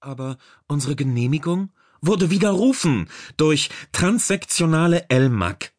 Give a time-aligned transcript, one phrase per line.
[0.00, 5.72] Aber unsere Genehmigung wurde widerrufen durch transsektionale LMAC.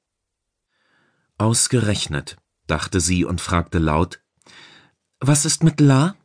[1.37, 2.37] Ausgerechnet,
[2.67, 4.21] dachte sie und fragte laut,
[5.19, 6.15] was ist mit La?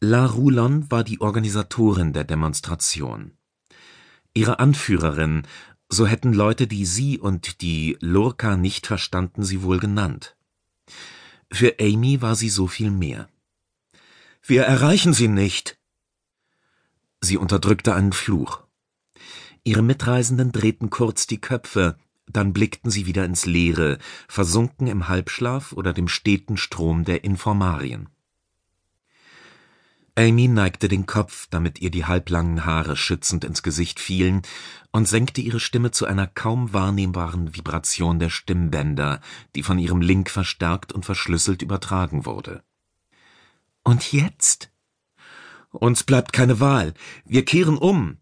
[0.00, 3.32] La Roulon war die Organisatorin der Demonstration.
[4.34, 5.46] Ihre Anführerin,
[5.88, 10.36] so hätten Leute, die sie und die Lurka nicht verstanden, sie wohl genannt.
[11.50, 13.28] Für Amy war sie so viel mehr.
[14.42, 15.78] Wir erreichen sie nicht.
[17.24, 18.60] Sie unterdrückte einen Fluch.
[19.64, 25.72] Ihre Mitreisenden drehten kurz die Köpfe, dann blickten sie wieder ins Leere, versunken im Halbschlaf
[25.72, 28.10] oder dem steten Strom der Informarien.
[30.16, 34.42] Amy neigte den Kopf, damit ihr die halblangen Haare schützend ins Gesicht fielen,
[34.92, 39.20] und senkte ihre Stimme zu einer kaum wahrnehmbaren Vibration der Stimmbänder,
[39.56, 42.62] die von ihrem Link verstärkt und verschlüsselt übertragen wurde.
[43.82, 44.70] Und jetzt?
[45.80, 46.94] Uns bleibt keine Wahl.
[47.24, 48.18] Wir kehren um.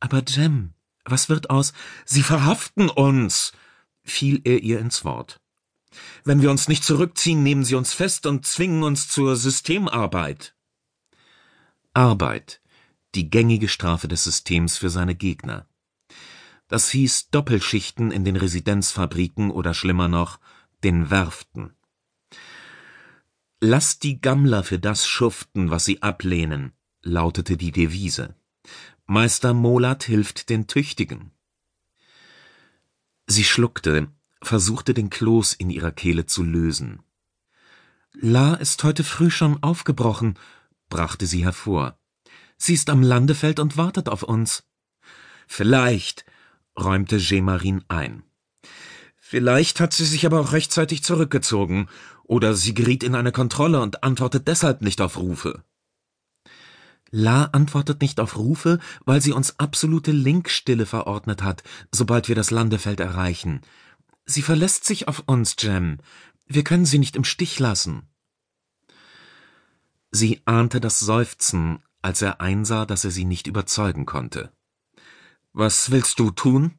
[0.00, 0.74] Aber Jem,
[1.04, 1.72] was wird aus?
[2.04, 3.52] Sie verhaften uns,
[4.02, 5.40] fiel er ihr ins Wort.
[6.24, 10.54] Wenn wir uns nicht zurückziehen, nehmen sie uns fest und zwingen uns zur Systemarbeit.
[11.94, 12.60] Arbeit,
[13.14, 15.66] die gängige Strafe des Systems für seine Gegner.
[16.68, 20.40] Das hieß Doppelschichten in den Residenzfabriken oder schlimmer noch,
[20.82, 21.72] den Werften.
[23.60, 26.72] Lasst die Gammler für das schuften, was sie ablehnen,
[27.06, 28.34] lautete die Devise.
[29.06, 31.30] Meister Molat hilft den Tüchtigen.
[33.26, 34.08] Sie schluckte,
[34.42, 37.02] versuchte den Kloß in ihrer Kehle zu lösen.
[38.12, 40.38] La ist heute früh schon aufgebrochen
[40.88, 41.98] brachte sie hervor.
[42.56, 44.64] Sie ist am Landefeld und wartet auf uns.
[45.46, 46.24] Vielleicht,
[46.78, 48.22] räumte Gemarin ein.
[49.18, 51.88] Vielleicht hat sie sich aber auch rechtzeitig zurückgezogen,
[52.24, 55.62] oder sie geriet in eine Kontrolle und antwortet deshalb nicht auf Rufe.
[57.10, 62.50] La antwortet nicht auf Rufe, weil sie uns absolute Linkstille verordnet hat, sobald wir das
[62.50, 63.60] Landefeld erreichen.
[64.24, 65.98] Sie verlässt sich auf uns, Jem.
[66.46, 68.08] Wir können sie nicht im Stich lassen.
[70.10, 74.52] Sie ahnte das Seufzen, als er einsah, dass er sie nicht überzeugen konnte.
[75.52, 76.74] Was willst du tun?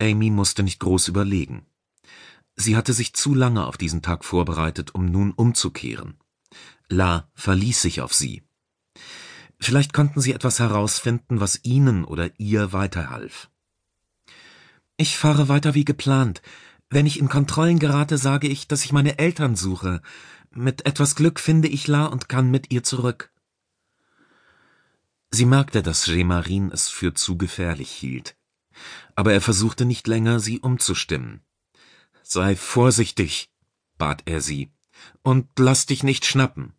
[0.00, 1.66] Amy musste nicht groß überlegen.
[2.56, 6.18] Sie hatte sich zu lange auf diesen Tag vorbereitet, um nun umzukehren.
[6.88, 8.43] La verließ sich auf sie.
[9.58, 13.50] Vielleicht konnten sie etwas herausfinden, was ihnen oder ihr weiterhalf.
[14.96, 16.42] Ich fahre weiter wie geplant.
[16.90, 20.02] Wenn ich in Kontrollen gerate, sage ich, dass ich meine Eltern suche.
[20.50, 23.32] Mit etwas Glück finde ich La und kann mit ihr zurück.
[25.30, 28.36] Sie merkte, dass Gemarin es für zu gefährlich hielt.
[29.16, 31.40] Aber er versuchte nicht länger, sie umzustimmen.
[32.22, 33.50] Sei vorsichtig,
[33.98, 34.70] bat er sie,
[35.22, 36.72] und lass dich nicht schnappen.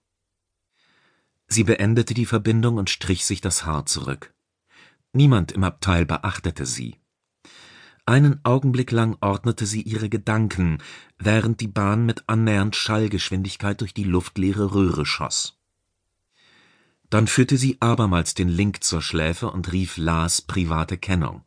[1.47, 4.33] Sie beendete die Verbindung und strich sich das Haar zurück.
[5.13, 6.99] Niemand im Abteil beachtete sie.
[8.05, 10.79] Einen Augenblick lang ordnete sie ihre Gedanken,
[11.17, 15.57] während die Bahn mit annähernd Schallgeschwindigkeit durch die luftleere Röhre schoss.
[17.09, 21.44] Dann führte sie abermals den Link zur Schläfe und rief Lars private Kennung.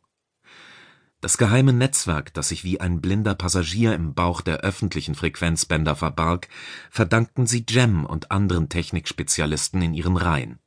[1.21, 6.47] Das geheime Netzwerk, das sich wie ein blinder Passagier im Bauch der öffentlichen Frequenzbänder verbarg,
[6.89, 10.59] verdankten sie Jem und anderen Technikspezialisten in ihren Reihen.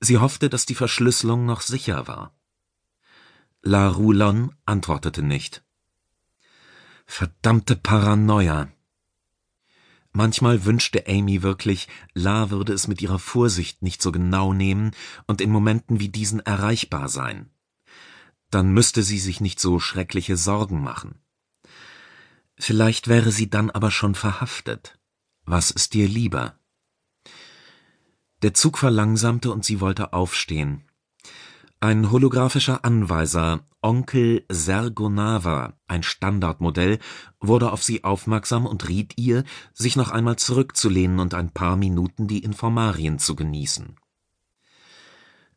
[0.00, 2.36] Sie hoffte, dass die Verschlüsselung noch sicher war.
[3.62, 5.64] La Roulon antwortete nicht.
[7.06, 8.68] Verdammte Paranoia.
[10.12, 14.90] Manchmal wünschte Amy wirklich, La würde es mit ihrer Vorsicht nicht so genau nehmen
[15.26, 17.53] und in Momenten wie diesen erreichbar sein.
[18.54, 21.18] Dann müsste sie sich nicht so schreckliche Sorgen machen.
[22.56, 24.96] Vielleicht wäre sie dann aber schon verhaftet.
[25.44, 26.54] Was ist dir lieber?
[28.42, 30.84] Der Zug verlangsamte und sie wollte aufstehen.
[31.80, 37.00] Ein holographischer Anweiser, Onkel Sergonava, ein Standardmodell,
[37.40, 39.42] wurde auf sie aufmerksam und riet ihr,
[39.72, 43.96] sich noch einmal zurückzulehnen und ein paar Minuten die Informarien zu genießen.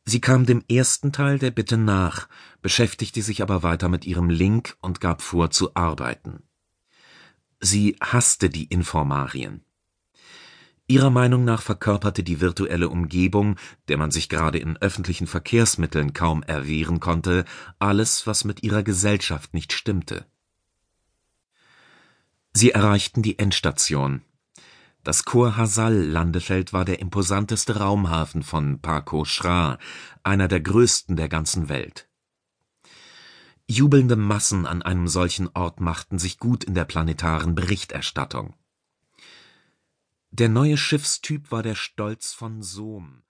[0.10, 2.30] Sie kam dem ersten Teil der Bitte nach,
[2.62, 6.44] beschäftigte sich aber weiter mit ihrem Link und gab vor zu arbeiten.
[7.60, 9.66] Sie hasste die Informarien.
[10.88, 13.58] Ihrer Meinung nach verkörperte die virtuelle Umgebung,
[13.90, 17.44] der man sich gerade in öffentlichen Verkehrsmitteln kaum erwehren konnte,
[17.78, 20.26] alles, was mit ihrer Gesellschaft nicht stimmte.
[22.54, 24.22] Sie erreichten die Endstation.
[25.08, 29.78] Das Khor Hasal-Landefeld war der imposanteste Raumhafen von Pako Shra,
[30.22, 32.10] einer der größten der ganzen Welt.
[33.70, 38.56] Jubelnde Massen an einem solchen Ort machten sich gut in der planetaren Berichterstattung
[40.32, 43.24] der neue Schiffstyp war der Stolz von Sohm